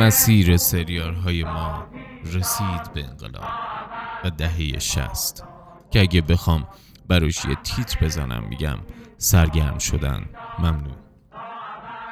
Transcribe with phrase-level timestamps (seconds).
[0.00, 1.86] مسیر سریال های ما
[2.24, 3.48] رسید به انقلاب
[4.24, 5.44] و دهه شست
[5.90, 6.68] که اگه بخوام
[7.08, 8.78] براش یه تیتر بزنم میگم
[9.16, 10.24] سرگرم شدن
[10.58, 10.96] ممنون.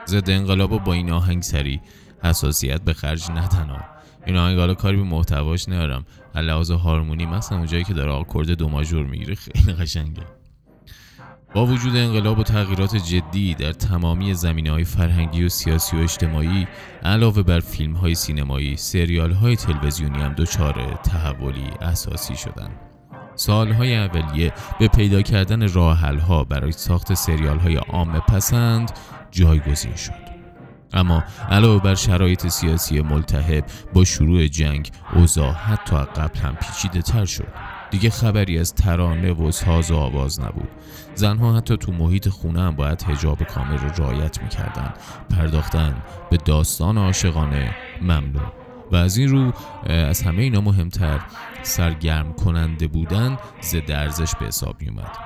[0.07, 1.81] ضد انقلاب با این آهنگ سری
[2.23, 3.79] حساسیت به خرج ندنا
[4.27, 6.05] این آهنگ حالا کاری به محتواش ندارم.
[6.35, 10.36] لحاظ هارمونی مثلا اونجایی که داره آکورد دو ماژور می‌گیره خیلی قشنگه.
[11.55, 16.67] با وجود انقلاب و تغییرات جدی در تمامی زمینه های فرهنگی و سیاسی و اجتماعی
[17.03, 22.81] علاوه بر فیلم های سینمایی سریال های تلویزیونی هم دچار تحولی اساسی شدند.
[23.35, 28.93] سالهای اولیه به پیدا کردن راه ها برای ساخت سریال های عام پسند
[29.31, 30.27] جایگزین شد
[30.93, 37.25] اما علاوه بر شرایط سیاسی ملتهب با شروع جنگ اوضاع حتی قبل هم پیچیده تر
[37.25, 40.69] شد دیگه خبری از ترانه و ساز و آواز نبود.
[41.15, 44.95] زنها حتی تو محیط خونه هم باید هجاب کامل رو رعایت می‌کردن.
[45.31, 48.53] پرداختن به داستان عاشقانه ممنوع.
[48.93, 49.53] و از این رو
[49.87, 51.21] از همه اینا مهمتر
[51.63, 55.17] سرگرم کننده بودن ضد ارزش به حساب می اومد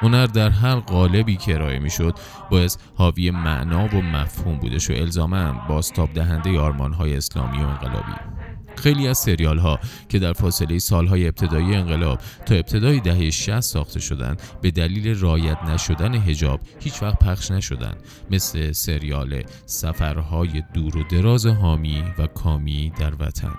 [0.00, 2.14] هنر در هر قالبی که ارائه می‌شد
[2.50, 8.39] باید حاوی معنا و مفهوم بودش و الزاما باستاب دهنده آرمان های اسلامی و انقلابی.
[8.76, 14.00] خیلی از سریال ها که در فاصله سالهای ابتدایی انقلاب تا ابتدای دهه 60 ساخته
[14.00, 17.96] شدند به دلیل رایت نشدن هجاب هیچ وقت پخش نشدند
[18.30, 23.54] مثل سریال سفرهای دور و دراز حامی و کامی در وطن.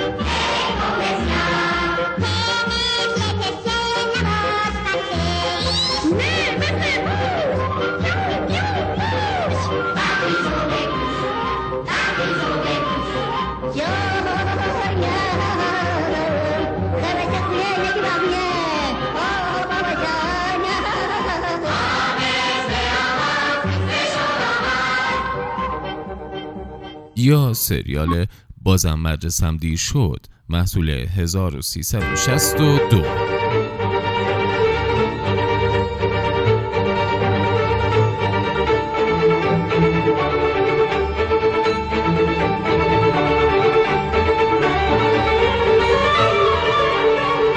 [27.21, 28.25] یا سریال
[28.61, 30.25] بازم مدرسم دیر شد.
[30.49, 32.97] محصول 1362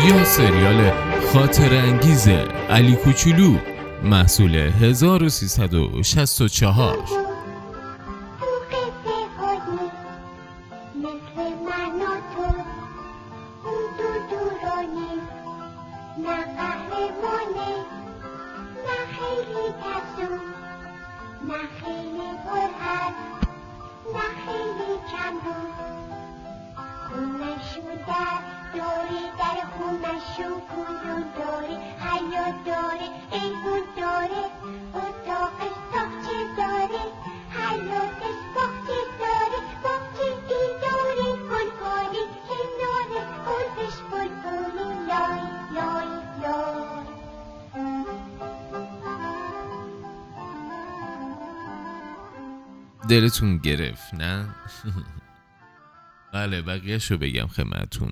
[0.09, 0.91] یا سریال
[1.33, 2.29] خاطر انگیز
[2.71, 3.59] علی کوچولو
[4.05, 7.24] محصول 1364
[17.10, 17.72] مونه
[18.86, 20.34] نه خیلی گزو
[21.48, 23.15] نه خیلی پرهد
[24.15, 25.74] نه خیلی کم بود
[27.09, 28.39] خونشو در
[28.74, 34.45] دوری در خونشو کدو داره حیات داره ایمون داره
[34.95, 35.73] اتاقش
[53.09, 54.47] دلتون گرفت نه؟
[56.34, 58.10] بله بقیهش رو بگم خدمتتون.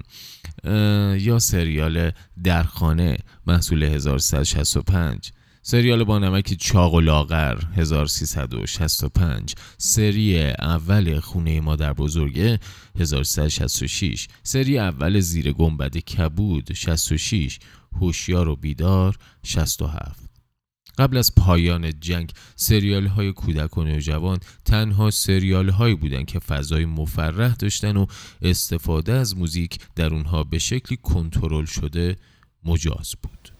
[1.18, 2.10] یا سریال
[2.44, 3.16] درخانه
[3.46, 12.60] محصول 1365 سریال با نمک چاق و لاغر 1365 سری اول خونه مادر بزرگه
[12.98, 17.58] 1366 سری اول زیر گنبد کبود 66
[18.00, 20.31] هوشیار و بیدار 67
[20.98, 26.84] قبل از پایان جنگ سریال های کودک و نوجوان تنها سریال هایی بودند که فضای
[26.84, 28.06] مفرح داشتن و
[28.42, 32.16] استفاده از موزیک در اونها به شکلی کنترل شده
[32.64, 33.52] مجاز بود.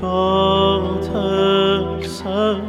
[0.00, 2.60] چاتر سر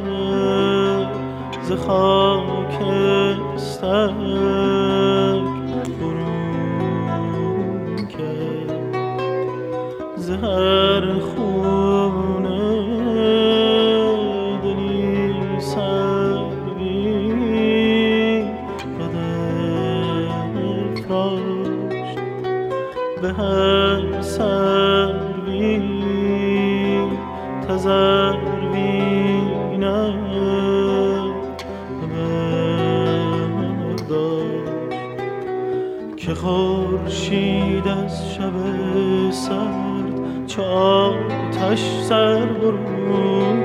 [40.60, 43.64] چه آتش سر برون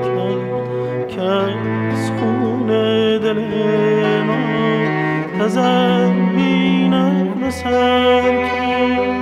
[1.07, 1.57] کرد
[1.91, 2.67] از خون
[3.19, 3.39] دل
[4.23, 4.43] ما
[5.39, 9.14] تزروینت به سر کرد.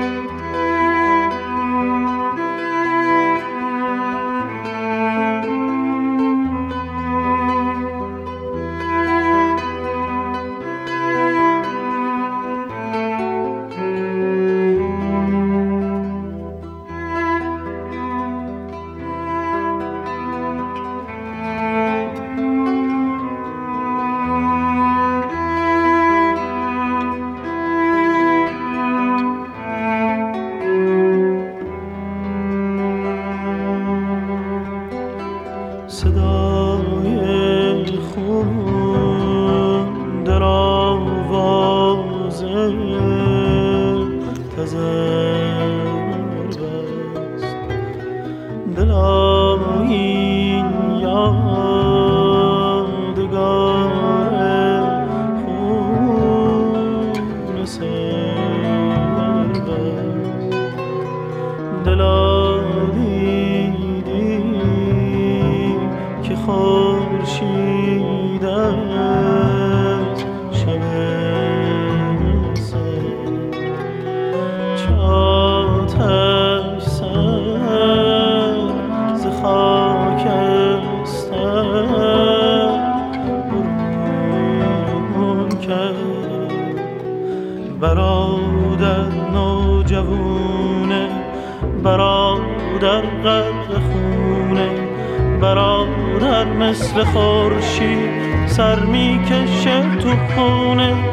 [98.56, 101.13] سر می‌کشه تو خونه.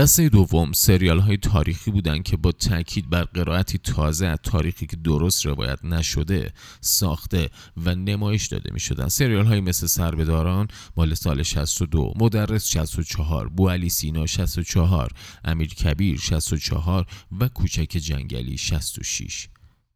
[0.00, 4.96] دسته دوم سریال های تاریخی بودند که با تاکید بر قرائتی تازه از تاریخی که
[4.96, 11.42] درست روایت نشده ساخته و نمایش داده می شدن سریال های مثل سربداران مال سال
[11.42, 15.12] 62 مدرس 64 بوالی سینا 64
[15.44, 17.06] امیر کبیر 64
[17.40, 19.48] و کوچک جنگلی 66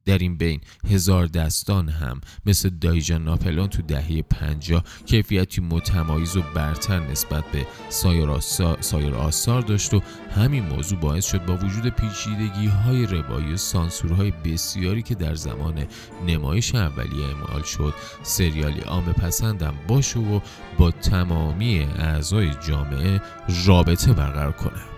[0.06, 0.60] در این بین.
[0.90, 7.66] هزار دستان هم مثل دایجان ناپلون تو دهه پنجاه کیفیتی متمایز و برتر نسبت به
[7.88, 8.76] سایر, آسا...
[8.80, 10.00] سایر آثار داشت و
[10.36, 15.86] همین موضوع باعث شد با وجود پیچیدگی های روایی و سانسورهای بسیاری که در زمان
[16.26, 20.40] نمایش اولیه اعمال شد سریالی عام پسندم باشه و
[20.78, 23.20] با تمامی اعضای جامعه
[23.66, 24.93] رابطه برقرار کنه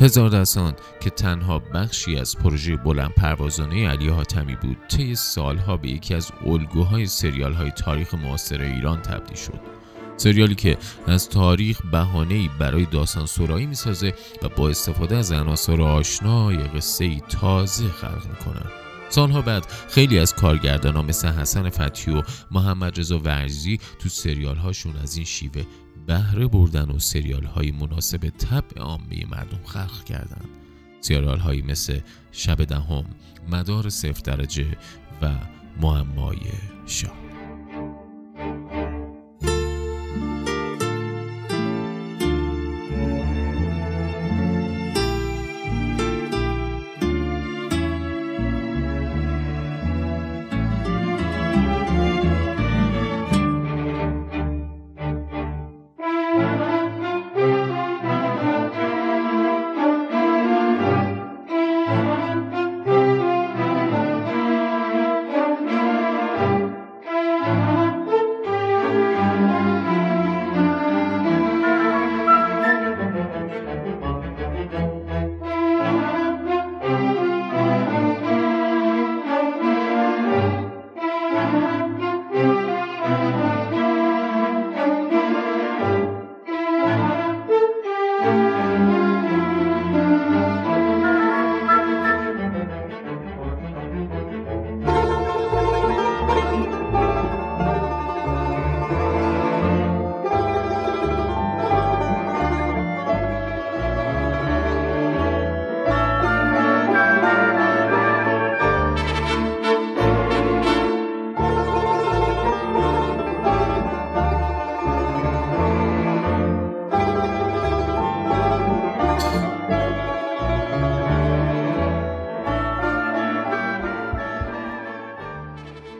[0.00, 5.88] هزار دستان که تنها بخشی از پروژه بلند پروازانه علی حاتمی بود طی سالها به
[5.88, 9.60] یکی از الگوهای سریال های تاریخ معاصر ایران تبدیل شد.
[10.16, 16.56] سریالی که از تاریخ بهانه‌ای برای داستان سرایی می‌سازه و با استفاده از عناصر آشنای
[16.56, 18.62] قصه تازه خلق می‌کنه.
[19.08, 24.96] سالها بعد خیلی از کارگردانان مثل حسن فتحی و محمد رضا ورزی تو سریال هاشون
[24.96, 25.62] از این شیوه
[26.06, 30.48] بهره بردن و سریال های مناسب طبع عامه مردم خلق کردند
[31.00, 32.00] سریال هایی مثل
[32.32, 33.04] شب دهم
[33.48, 34.66] مدار صفر درجه
[35.22, 35.34] و
[35.80, 36.38] معمای
[36.86, 37.25] شاه.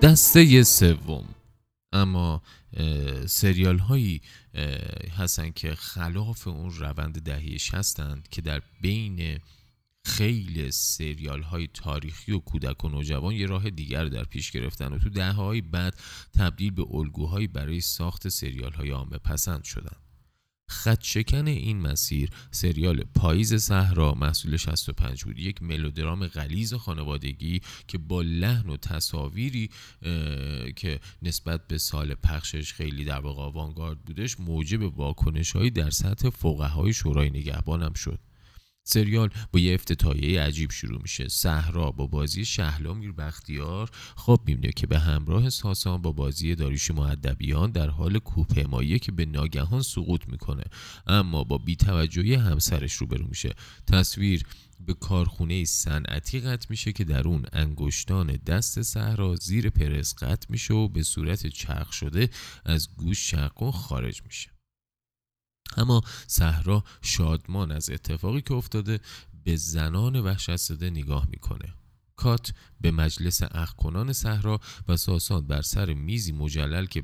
[0.06, 1.24] دسته سوم.
[1.92, 2.42] اما
[3.26, 4.20] سریال هایی
[5.16, 9.40] هستن که خلاف اون روند دهی هستند که در بین
[10.04, 14.98] خیلی سریال های تاریخی و کودک و نوجوان یه راه دیگر در پیش گرفتن و
[14.98, 16.00] تو دهه های بعد
[16.34, 18.92] تبدیل به الگوهایی برای ساخت سریال های
[19.24, 19.96] پسند شدن.
[20.70, 25.38] خدشکن این مسیر سریال پاییز صحرا محصول 65 بود.
[25.38, 29.70] یک ملودرام غلیز خانوادگی که با لحن و تصاویری
[30.76, 36.92] که نسبت به سال پخشش خیلی در واقع آوانگارد بودش موجب واکنش در سطح فقهای
[36.92, 38.18] شورای نگهبان هم شد.
[38.88, 41.28] سریال با یه افتتاحیه عجیب شروع میشه.
[41.28, 46.90] صحرا با بازی شهلا میر بختیار خواب می‌بینه که به همراه ساسان با بازی داریوش
[46.90, 50.64] معدبیان در حال کوهپیمایی که به ناگهان سقوط می‌کنه.
[51.06, 53.54] اما با بیتوجهی همسرش روبرو میشه.
[53.86, 54.42] تصویر
[54.86, 60.74] به کارخونه صنعتی قطع میشه که در اون انگشتان دست صحرا زیر پرس قطع میشه
[60.74, 62.30] و به صورت چرخ شده
[62.64, 64.55] از گوش چرخ خارج میشه.
[65.76, 69.00] اما صحرا شادمان از اتفاقی که افتاده
[69.44, 71.74] به زنان وحشت زده نگاه می‌کنه.
[72.16, 77.02] کات به مجلس اخکنان صحرا و ساسان بر سر میزی مجلل که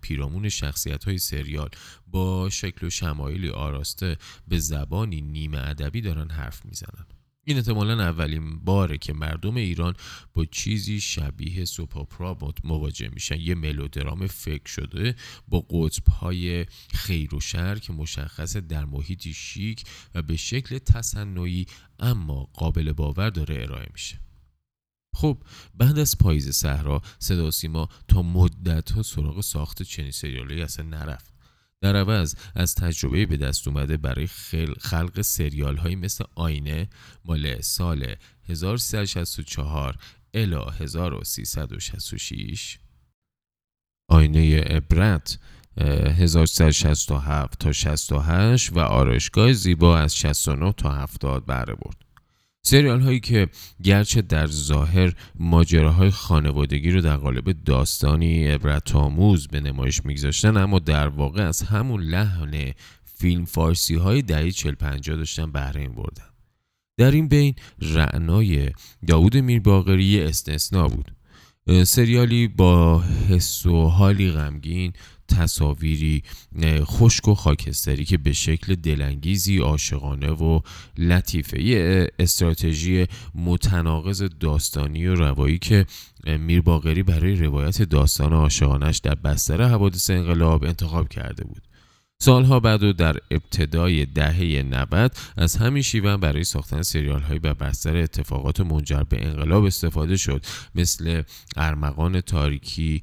[0.00, 1.68] پیرامون شخصیت های سریال
[2.06, 4.16] با شکل و شمایلی آراسته
[4.48, 7.06] به زبانی نیمه ادبی دارن حرف می‌زنن.
[7.48, 9.94] این احتمالا اولین باره که مردم ایران
[10.34, 13.40] با چیزی شبیه سوپاپرا مواجه میشن.
[13.40, 15.16] یه ملودرام فکر شده
[15.48, 19.84] با قطب های خیر و شر که مشخص در محیطی شیک
[20.14, 21.66] و به شکل تصنعی
[21.98, 24.20] اما قابل باور داره ارائه میشه.
[25.14, 25.42] خب
[25.74, 31.35] بعد از پاییز صحرا صدا سیما تا مدت ها سراغ ساخت چنین سریالی اصلا نرفت.
[31.82, 34.26] در عوض از تجربه به دست اومده برای
[34.80, 36.88] خلق سریال هایی مثل آینه
[37.24, 38.14] مال سال
[38.48, 39.96] 1364
[40.34, 42.78] الا 1366
[44.10, 45.38] آینه عبرت
[45.80, 52.05] 1367 تا 68 و آرایشگاه زیبا از 69 تا 70 بره برد
[52.68, 53.48] سریال هایی که
[53.82, 60.78] گرچه در ظاهر ماجراهای خانوادگی رو در قالب داستانی عبرت آموز به نمایش میگذاشتن اما
[60.78, 62.72] در واقع از همون لحن
[63.04, 66.24] فیلم فارسی های دهی 40 50 داشتن بهره این بردن.
[66.98, 68.70] در این بین رعنای
[69.06, 71.10] داوود میرباقری استثنا بود.
[71.84, 74.92] سریالی با حس و حالی غمگین
[75.28, 76.22] تصاویری
[76.64, 80.60] خشک و خاکستری که به شکل دلانگیزی عاشقانه و
[80.98, 81.62] لطیفه.
[81.62, 85.86] یه استراتژی متناقض داستانی و روایی که
[86.38, 91.62] میر باقری برای روایت داستان عاشقانش در بستر حوادث انقلاب انتخاب کرده بود.
[92.18, 97.54] سالها بعد و در ابتدای دهه 90 از همین شیوه برای ساختن سریال های بر
[97.54, 100.44] بستر اتفاقات منجر به انقلاب استفاده شد.
[100.74, 101.22] مثل
[101.56, 103.02] ارمغان تاریکی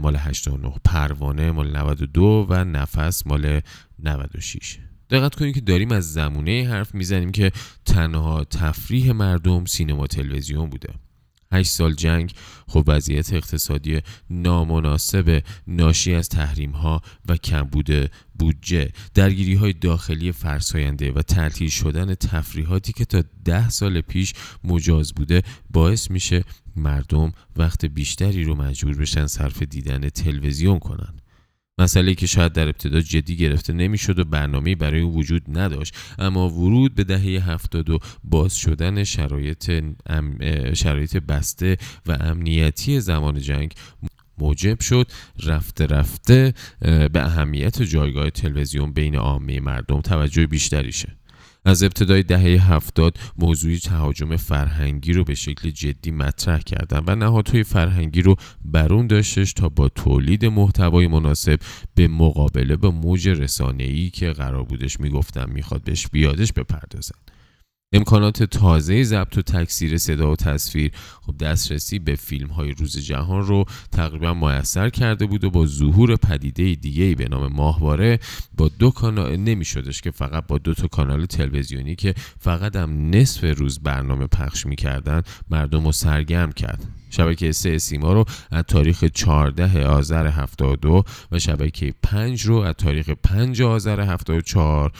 [0.00, 3.60] مال 89 پروانه مال 92 و نفس مال
[3.98, 4.78] 96
[5.10, 7.52] دقت کنید که داریم از زمونه حرف می‌زنیم که
[7.84, 11.05] تنها تفریح مردم سینما تلویزیون بوده.
[11.52, 12.32] هشت سال جنگ
[12.68, 14.00] خب وضعیت اقتصادی
[14.30, 18.92] نامناسب ناشی از تحریم ها و کمبود بودجه.
[19.14, 24.34] درگیری های داخلی فرساینده و تعطیل شدن تفریحاتی که تا ده سال پیش
[24.64, 26.44] مجاز بوده باعث میشه
[26.76, 31.14] مردم وقت بیشتری رو مجبور بشن صرف دیدن تلویزیون کنن.
[31.78, 35.94] مسئله که شاید در ابتدا جدی گرفته نمی‌شد و برنامه برای او وجود نداشت.
[36.18, 39.72] اما ورود به دهه هفتاد و باز شدن شرایط,
[40.74, 43.74] شرایط بسته و امنیتی زمان جنگ
[44.38, 45.12] موجب شد.
[45.44, 51.15] رفته رفته به اهمیت جایگاه تلویزیون بین عامه مردم توجه بیشتری شه.
[51.66, 57.62] از ابتدای دهه هفتاد موضوعی تهاجم فرهنگی رو به شکل جدی مطرح کردن و نهادهای
[57.62, 61.58] فرهنگی رو برون داشتش تا با تولید محتوای مناسب
[61.94, 67.18] به مقابله با موج رسانه‌ای که قرار بودش می‌گفتم می‌خواد بهش بیادش بپردازن.
[67.92, 73.46] امکانات تازه ضبط و تکثیر صدا و تصویر خب دسترسی به فیلم های روز جهان
[73.46, 78.18] رو تقریبا میسر کرده بود و با ظهور پدیده دیگه به نام ماهواره
[78.56, 83.10] با دو کانال نمی شدش که فقط با دو تا کانال تلویزیونی که فقط هم
[83.10, 86.84] نصف روز برنامه پخش می‌کردن مردم رو سرگرم کرد.
[87.10, 93.10] شبکه سه سیما رو از تاریخ 14 آذر 72 و شبکه 5 رو از تاریخ
[93.10, 94.92] 5 آذر 74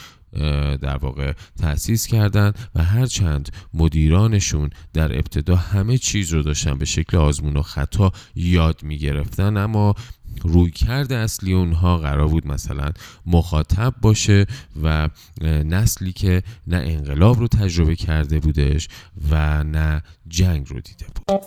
[0.81, 7.17] در واقع تأسیس کردن و هرچند مدیرانشون در ابتدا همه چیز رو داشتن به شکل
[7.17, 9.95] آزمون و خطا یاد می‌گرفتن اما
[10.43, 12.91] روی کرده اصلی اونها قرار بود مثلا
[13.25, 14.45] مخاطب باشه
[14.83, 15.09] و
[15.43, 18.87] نسلی که نه انقلاب رو تجربه کرده بودش
[19.31, 21.41] و نه جنگ رو دیده بود.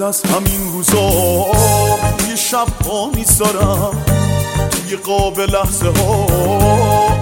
[0.00, 1.10] از همین روزا
[2.28, 4.04] یه شب ها می‌ذارم.
[4.70, 6.26] توی قاب لحظه ها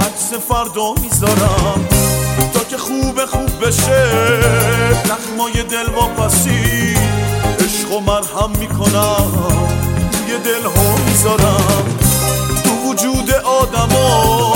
[0.01, 1.89] عکس فردا می‌ذارم.
[2.55, 4.09] تا که خوب خوب بشه
[5.05, 6.95] نخمای دل واپسی
[7.61, 9.33] عشق و مرهم می‌کنم.
[10.13, 11.99] توی دل ها می‌ذارم.
[12.65, 14.53] تو وجود آدما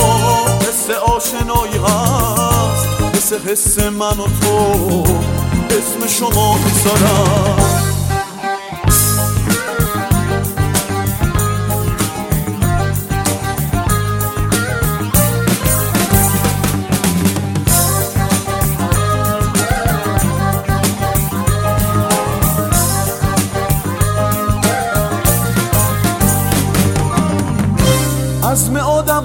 [0.61, 2.89] حس آشنایی هست.
[3.15, 5.05] مثل حس من و تو
[5.71, 7.88] اسم شما می‌ذارم.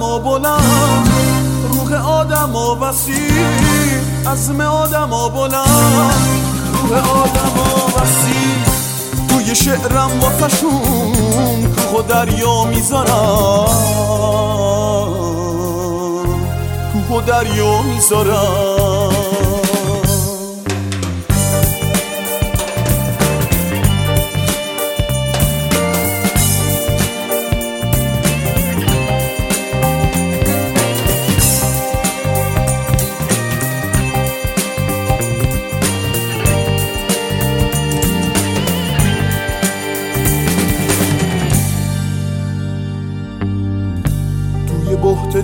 [0.03, 1.09] آدم ها بلند
[1.71, 3.31] روح آدم ها وسیع
[4.27, 6.13] عزم آدم ها بلند
[6.73, 8.57] روح آدم ها وسیع
[9.29, 13.67] توی شعرم واسشون کوه و دریا می‌ذارم.
[16.93, 19.12] کوه و دریا می‌ذارم.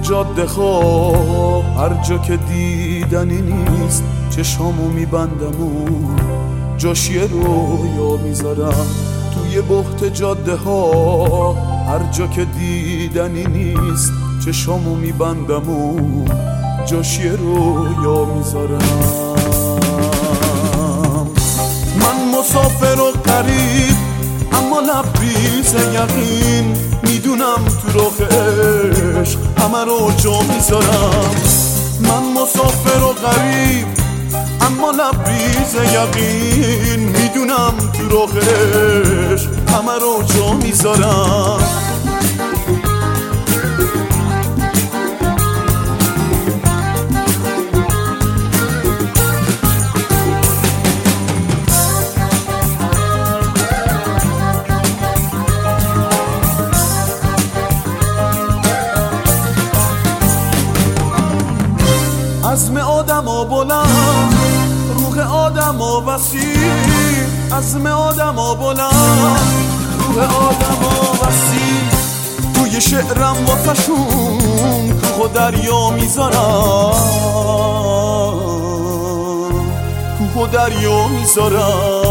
[0.10, 5.88] جاده ها هر جا که دیدنی نیست چشامو میبندم و
[6.78, 8.88] جاش یه رویا می‌ذارم.
[9.34, 11.54] توی بحت جاده ها
[11.88, 14.12] هر جا که دیدنی نیست
[14.46, 16.00] چشامو میبندم و
[16.86, 18.80] جاش یه رویا می‌ذارم.
[21.96, 23.99] من مسافر و قریب
[24.54, 31.32] اما لبریز یقین می‌دونم تو راه عشق همه رو جا می‌ذارم.
[32.00, 33.88] من مسافر و غریب
[34.62, 41.89] اما لبریز یقین می‌دونم تو راه عشق همه رو جا می‌ذارم.
[66.20, 69.40] وسیع عزم آدم ها بلند.
[70.00, 71.84] روح آدم ها وسیع
[72.54, 76.94] توی شعرم واسشون کوه و دریا می‌ذارم.
[80.18, 82.09] کوه و دریا می‌ذارم.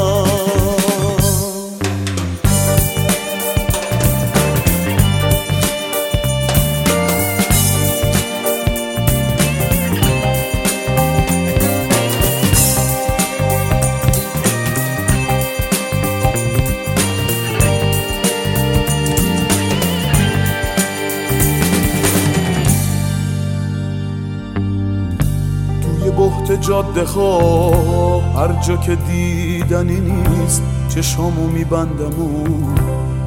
[26.69, 32.47] جاده ها هر جا که دیدنی نیست چشامو میبندم و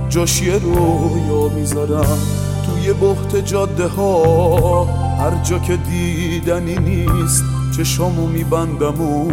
[0.10, 2.18] جاش یه رویا می‌ذارم.
[2.66, 4.86] توی بحت جاده ها
[5.20, 7.44] هر جا که دیدنی نیست
[7.78, 9.28] چشامو میبندم و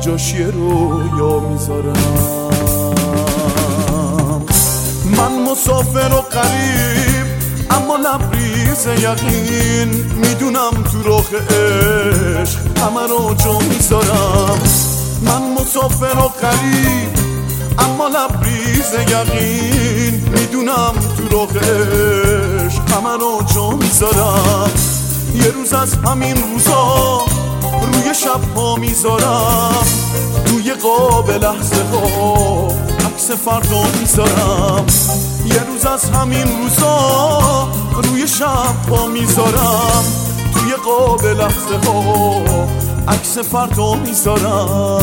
[0.00, 1.94] جاش یه رویا می‌ذارم.
[5.16, 7.23] من مسافر و قریب
[7.74, 14.58] اما لبریز یقین می‌دونم تو راه عشق همه رو جا می‌ذارم.
[15.22, 17.08] من مسافر و قریب
[17.78, 24.70] اما لبریز یقین می‌دونم تو راه عشق همه رو جا می‌ذارم.
[25.34, 27.24] یه روز از همین روزا
[27.92, 29.86] روی شب ها می‌ذارم.
[30.46, 32.68] روی قاب لحظه ها
[33.06, 34.86] عکس فردا می‌ذارم.
[35.44, 37.68] یه روز از همین روزا
[38.02, 40.04] روی شب ها می‌ذارم.
[40.54, 42.42] توی قاب لحظه ها
[43.08, 44.98] عکس فردا می‌ذارم.